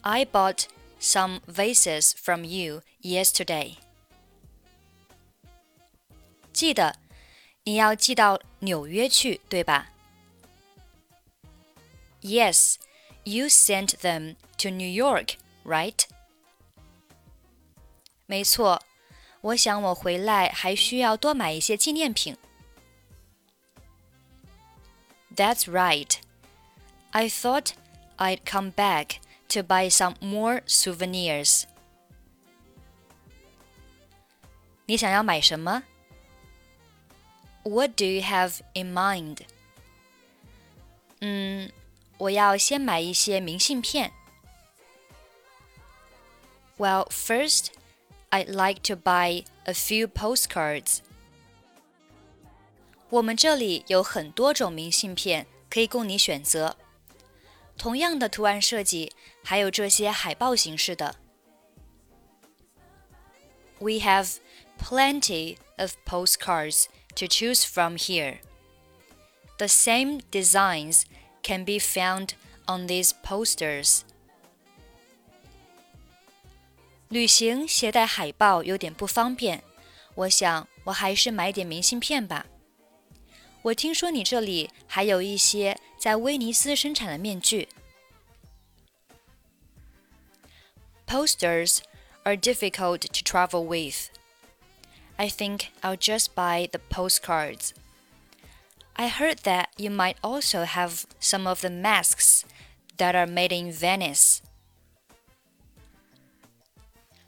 [0.00, 0.66] I bought
[1.00, 3.74] some vases from you yesterday.
[6.52, 6.96] 记得。
[7.64, 9.88] 你要寄到纽约去，对吧？
[12.22, 12.76] Yes,
[13.24, 16.04] you sent them to New York, right?
[18.26, 18.82] 没错，
[19.40, 22.36] 我想我回来还需要多买一些纪念品。
[25.34, 26.16] That's right.
[27.10, 27.72] I thought
[28.16, 29.18] I'd come back
[29.50, 31.64] to buy some more souvenirs.
[34.86, 35.84] 你想要买什么
[37.64, 39.38] ？what do you have in mind?
[41.20, 41.70] 嗯，
[42.18, 44.12] 我要先买一些明信片。
[46.76, 47.72] Well, first,
[48.30, 50.98] I'd like to buy a few postcards.
[53.10, 56.76] 我们这里有很多种明信片可以供你选择，
[57.76, 59.12] 同样的图案设计，
[59.42, 61.16] 还有这些海报形式的。
[63.80, 64.36] We have
[64.78, 68.38] plenty of postcards to choose from here.
[69.58, 71.02] The same designs
[71.42, 72.34] can be found
[72.66, 74.02] on these posters.
[77.08, 79.62] 旅行携带海报有点不方便，
[80.14, 82.46] 我想我还是买点明信片吧。
[83.62, 87.68] 我听说你这里还有一些在威尼斯生产的面具。
[91.06, 91.78] Posters
[92.24, 94.10] are difficult to travel with.
[95.16, 97.72] I think I'll just buy the postcards.
[98.94, 102.44] I heard that you might also have some of the masks
[102.96, 104.40] that are made in Venice.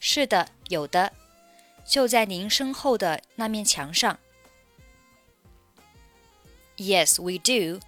[0.00, 1.12] 是的，有的，
[1.84, 4.18] 就在您身后的那面墙上。
[6.76, 7.80] Yes, we do.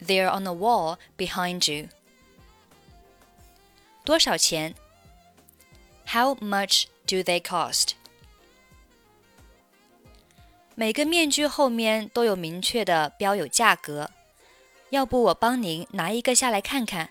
[0.00, 1.88] They're on the wall behind you.
[4.04, 4.74] 多少钱？
[6.06, 7.94] How much do they cost?
[10.80, 14.10] 每个面具后面都有明确的标有价格，
[14.90, 17.10] 要不我帮您拿一个下来看看。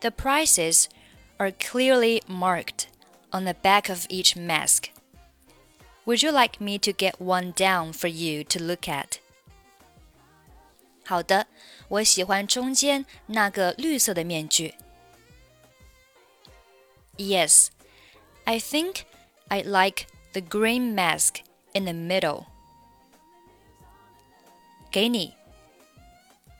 [0.00, 0.86] The prices
[1.38, 2.84] are clearly marked
[3.30, 4.90] on the back of each mask.
[6.04, 9.18] Would you like me to get one down for you to look at?
[11.04, 11.46] 好的，
[11.88, 14.74] 我喜欢中间那个绿色的面具。
[17.16, 17.68] Yes,
[18.44, 19.00] I think
[19.48, 21.36] I'd like the green mask
[21.72, 22.44] in the middle.
[24.90, 25.34] 给你。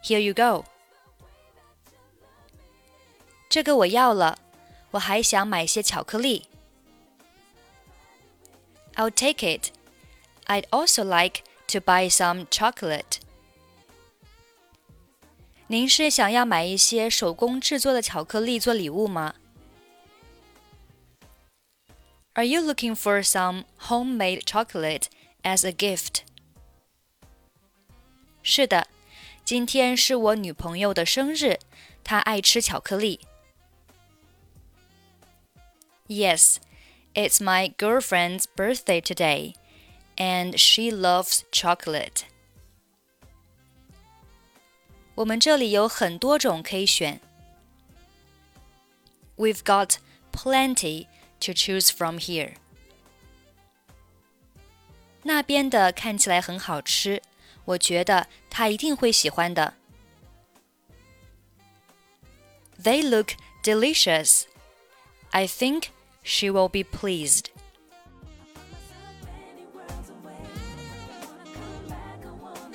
[0.02, 0.64] Here you go.
[3.48, 4.38] 这个我要了，
[4.90, 6.46] 我还想买些巧克力。
[8.94, 9.70] I'll take it.
[10.46, 13.18] I'd also like to buy some chocolate.
[15.68, 19.34] 您是想要买一些手工制作的巧克力做礼物吗
[22.34, 25.08] ？are you looking for some homemade chocolate
[25.42, 26.22] as a gift?
[28.42, 28.88] 是的，
[29.44, 31.58] 今天是我女朋友的生日，
[32.02, 33.20] 她爱吃巧克力。
[36.06, 36.56] Yes,
[37.14, 39.54] it's my girlfriend's birthday today,
[40.16, 42.22] and she loves chocolate.
[45.16, 47.20] 我们这里有很多种可以选。
[49.36, 49.96] We've got
[50.32, 51.06] plenty
[51.42, 52.54] to choose from here.
[55.22, 57.22] 那边的看起来很好吃，
[57.64, 59.74] 我觉得他一定会喜欢的。
[62.82, 64.44] They look delicious.
[65.30, 65.88] I think
[66.22, 67.46] she will be pleased.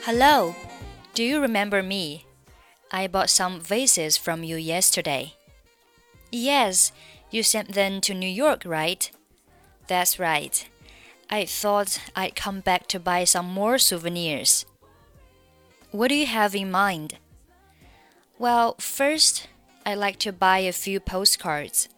[0.05, 0.53] Hello,
[1.15, 2.25] do you remember me?
[2.89, 5.31] I bought some vases from you yesterday.
[6.29, 6.89] Yes,
[7.30, 9.10] you sent them to New York, right?
[9.86, 10.68] That's right.
[11.30, 14.64] I thought I'd come back to buy some more souvenirs.
[15.90, 17.18] What do you have in mind?
[18.38, 19.48] Well, first,
[19.84, 21.88] I'd like to buy a few postcards.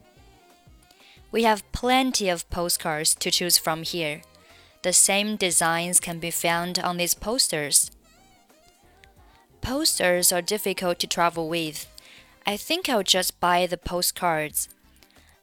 [1.33, 4.23] We have plenty of postcards to choose from here.
[4.83, 7.91] The same designs can be found on these posters.
[9.61, 11.87] Posters are difficult to travel with.
[12.47, 14.69] I think I'll just buy the postcards.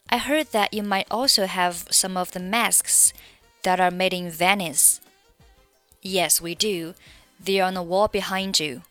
[0.10, 3.14] I heard that you might also have some of the masks
[3.64, 5.02] that are made in Venice.
[6.02, 6.94] Yes, we do.
[7.40, 8.84] They're on the wall behind you.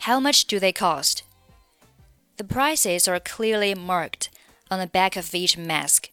[0.00, 1.22] How much do they cost?
[2.38, 4.30] The prices are clearly marked
[4.70, 6.10] on the back of each mask.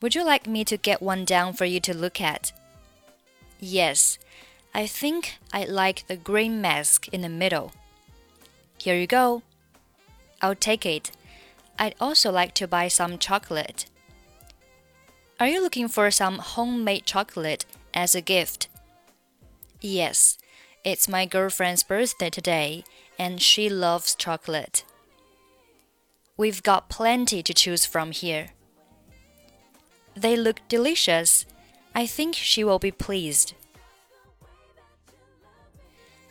[0.00, 2.52] Would you like me to get one down for you to look at?
[3.58, 4.18] Yes,
[4.74, 7.72] I think I like the green mask in the middle.
[8.78, 9.42] Here you go.
[10.40, 11.12] I'll take it.
[11.78, 13.86] I'd also like to buy some chocolate.
[15.40, 18.68] Are you looking for some homemade chocolate as a gift?
[19.80, 20.38] Yes,
[20.84, 22.84] it's my girlfriend's birthday today,
[23.18, 24.84] and she loves chocolate.
[26.36, 28.50] We've got plenty to choose from here.
[30.14, 31.46] They look delicious.
[31.94, 33.54] I think she will be pleased.